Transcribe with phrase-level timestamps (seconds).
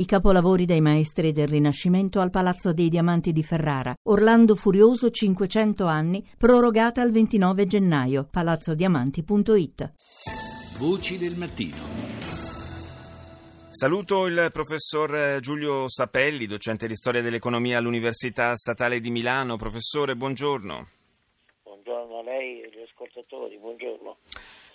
[0.00, 3.94] I capolavori dei maestri del Rinascimento al Palazzo dei Diamanti di Ferrara.
[4.04, 8.26] Orlando Furioso 500 anni, prorogata al 29 gennaio.
[8.30, 9.92] palazzodiamanti.it.
[10.78, 11.76] Voci del mattino.
[13.70, 19.58] Saluto il professor Giulio Sapelli, docente di storia dell'economia all'Università Statale di Milano.
[19.58, 20.86] Professore, buongiorno.
[21.62, 24.16] Buongiorno a lei e agli ascoltatori, buongiorno.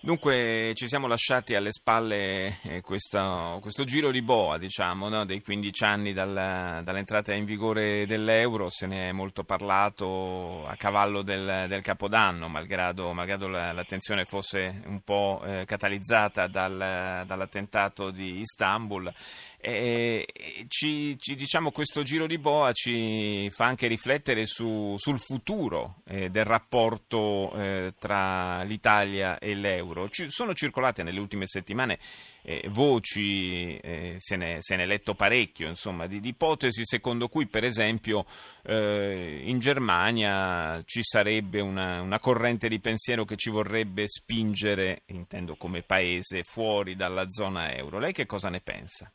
[0.01, 5.25] Dunque ci siamo lasciati alle spalle eh, questo, questo, giro di boa, diciamo, no?
[5.25, 11.23] dei 15 anni dal, dall'entrata in vigore dell'euro, se ne è molto parlato a cavallo
[11.23, 19.11] del, del Capodanno, malgrado, malgrado l'attenzione fosse un po' eh, catalizzata dal, dall'attentato di Istanbul.
[19.57, 20.27] E,
[20.67, 26.29] ci, ci, diciamo, questo giro di boa ci fa anche riflettere su, sul futuro eh,
[26.29, 29.84] del rapporto eh, tra l'Italia e l'euro.
[30.09, 31.99] Ci sono circolate nelle ultime settimane
[32.43, 37.47] eh, voci, eh, se ne, se, è letto parecchio, insomma, di, di ipotesi secondo cui,
[37.47, 38.25] per esempio,
[38.63, 45.55] eh, in Germania ci sarebbe una, una corrente di pensiero che ci vorrebbe spingere, intendo
[45.55, 47.99] come paese, fuori dalla zona euro.
[47.99, 49.11] Lei che cosa ne pensa?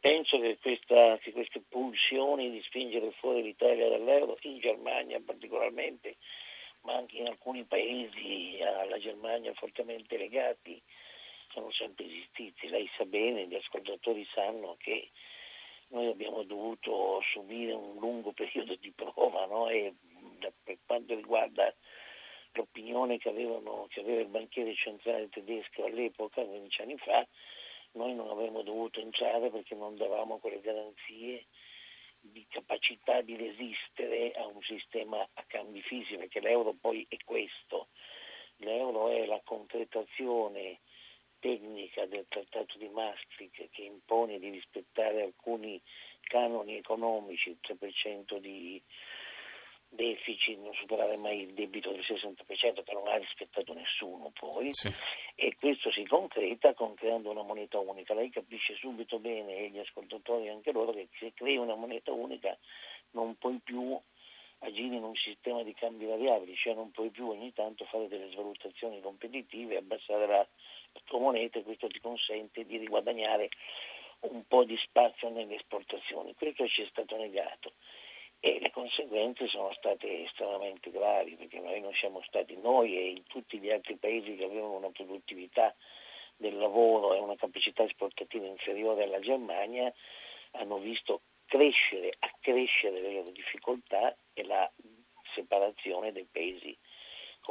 [0.00, 6.16] penso che, questa, che, queste pulsioni di spingere fuori l'Italia dall'euro, in Germania particolarmente,
[6.86, 10.80] ma anche in alcuni paesi alla Germania fortemente legati,
[11.50, 12.68] sono sempre esistiti.
[12.68, 15.10] Lei sa bene, gli ascoltatori sanno che
[15.88, 19.68] noi abbiamo dovuto subire un lungo periodo di prova no?
[19.68, 19.94] e
[20.62, 21.74] per quanto riguarda
[22.52, 27.26] l'opinione che, avevano, che aveva il banchiere centrale tedesco all'epoca, 15 anni fa,
[27.92, 31.46] noi non avremmo dovuto entrare perché non davamo quelle garanzie
[32.32, 37.88] di capacità di resistere a un sistema a cambi fisici, perché l'euro poi è questo,
[38.58, 40.80] l'euro è la concretazione
[41.38, 45.80] tecnica del trattato di Maastricht che impone di rispettare alcuni
[46.22, 48.82] canoni economici, il 3% di
[49.88, 54.92] deficit, non superare mai il debito del 60% che non ha rispettato nessuno poi sì.
[55.34, 58.14] e questo si concreta con creando una moneta unica.
[58.14, 62.56] Lei capisce subito bene e gli ascoltatori anche loro che se crei una moneta unica
[63.12, 63.98] non puoi più
[64.60, 68.30] agire in un sistema di cambi variabili, cioè non puoi più ogni tanto fare delle
[68.30, 73.48] svalutazioni competitive, abbassare la, la tua moneta e questo ti consente di riguadagnare
[74.20, 76.34] un po' di spazio nelle esportazioni.
[76.34, 77.72] Questo ci è stato negato
[78.40, 83.22] e le conseguenze sono state estremamente gravi perché noi non siamo stati noi e in
[83.24, 85.74] tutti gli altri paesi che avevano una produttività
[86.36, 89.92] del lavoro e una capacità esportativa inferiore alla Germania
[90.52, 94.70] hanno visto crescere, accrescere le loro difficoltà e la
[95.34, 96.76] separazione dei paesi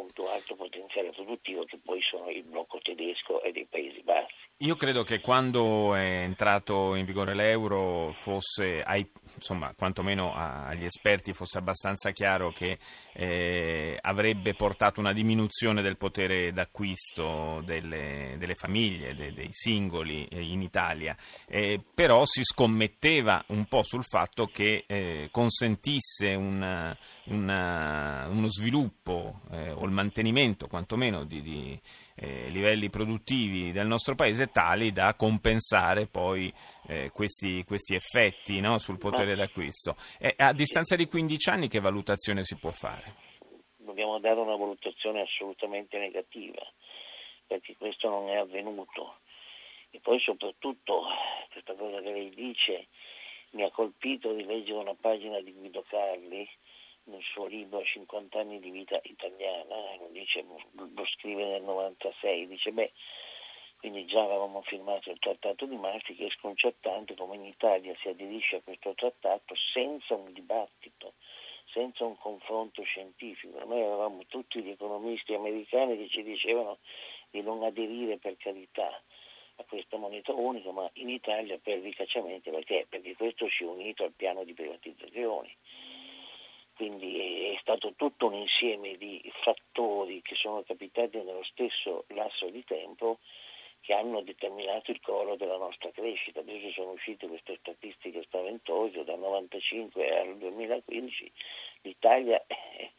[0.04, 4.34] più alto potenziale produttivo che poi sono il blocco tedesco e dei Paesi Bassi.
[4.60, 11.34] Io credo che quando è entrato in vigore l'euro fosse, ai, insomma, quantomeno agli esperti
[11.34, 12.78] fosse abbastanza chiaro che
[13.12, 20.42] eh, avrebbe portato una diminuzione del potere d'acquisto delle, delle famiglie, de, dei singoli eh,
[20.42, 21.18] in Italia,
[21.50, 29.42] eh, però si scommetteva un po' sul fatto che eh, consentisse una, una, uno sviluppo
[29.52, 31.80] eh, o il mantenimento quantomeno di, di
[32.16, 36.52] eh, livelli produttivi del nostro paese tali da compensare poi
[36.88, 39.96] eh, questi, questi, effetti no, sul potere d'acquisto.
[40.20, 43.16] E a distanza di 15 anni che valutazione si può fare?
[43.78, 46.62] Dobbiamo dare una valutazione assolutamente negativa
[47.48, 49.20] perché questo non è avvenuto.
[49.92, 51.04] E poi soprattutto
[51.52, 52.88] questa cosa che lei dice
[53.52, 56.46] mi ha colpito di leggere una pagina di Guido Carli
[57.06, 60.44] nel suo libro 50 anni di vita italiana, eh, lo, dice,
[60.74, 62.92] lo scrive nel 96, dice beh,
[63.78, 68.58] quindi già avevamo firmato il trattato di Maastricht, è sconcertante come in Italia si aderisce
[68.58, 71.14] a questo trattato senza un dibattito,
[71.72, 73.64] senza un confronto scientifico.
[73.64, 76.80] Noi avevamo tutti gli economisti americani che ci dicevano
[77.30, 78.90] di non aderire per carità
[79.58, 82.88] a questa moneta unica, ma in Italia pervicacemente perché?
[82.90, 85.56] Perché questo si è unito al piano di privatizzazioni
[86.76, 92.64] quindi è stato tutto un insieme di fattori che sono capitati nello stesso lasso di
[92.64, 93.20] tempo
[93.82, 96.40] che hanno determinato il coro della nostra crescita.
[96.40, 101.32] Adesso sono uscite queste statistiche spaventose, dal 1995 al 2015
[101.82, 102.92] l'Italia eh,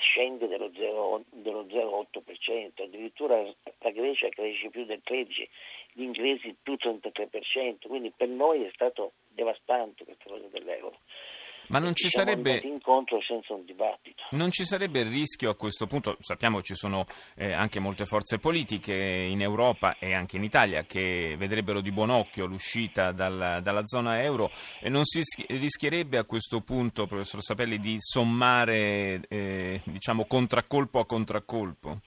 [0.00, 5.48] scende dello, 0, dello 0,8%, addirittura la Grecia cresce più del 13%,
[5.94, 11.00] gli inglesi più 33%, quindi per noi è stato devastante questa cosa dell'euro.
[11.72, 14.24] Ma non ci, sarebbe un dibattito.
[14.32, 18.04] Non ci sarebbe il rischio a questo punto, sappiamo che ci sono eh, anche molte
[18.04, 23.60] forze politiche in Europa e anche in Italia che vedrebbero di buon occhio l'uscita dal,
[23.62, 24.50] dalla zona euro
[24.82, 31.06] e non si rischierebbe a questo punto, professor Sapelli, di sommare eh, diciamo contraccolpo a
[31.06, 32.00] contraccolpo?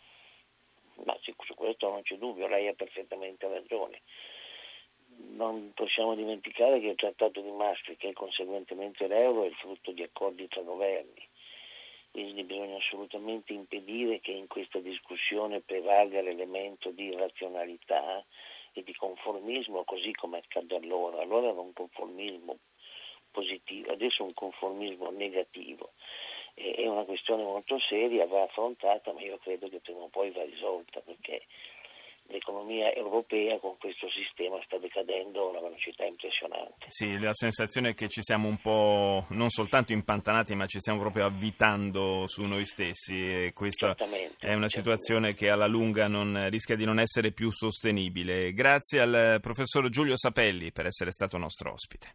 [1.05, 4.03] Ma su questo non c'è dubbio, lei ha perfettamente ragione
[5.35, 10.03] non possiamo dimenticare che il Trattato di Maastricht e conseguentemente l'euro è il frutto di
[10.03, 11.27] accordi tra governi.
[12.11, 18.23] Quindi bisogna assolutamente impedire che in questa discussione prevalga l'elemento di razionalità
[18.71, 21.21] e di conformismo, così come accadde allora.
[21.21, 22.57] Allora era un conformismo
[23.31, 25.91] positivo, adesso è un conformismo negativo.
[26.53, 30.43] È una questione molto seria, va affrontata, ma io credo che prima o poi va
[30.43, 31.43] risolta perché
[32.27, 36.85] l'economia europea con questo sistema sta decadendo a una velocità impressionante.
[36.87, 40.99] Sì, la sensazione è che ci siamo un po' non soltanto impantanati, ma ci stiamo
[40.99, 43.95] proprio avvitando su noi stessi e questa
[44.39, 48.53] è una situazione che alla lunga non, rischia di non essere più sostenibile.
[48.53, 52.13] Grazie al professor Giulio Sapelli per essere stato nostro ospite.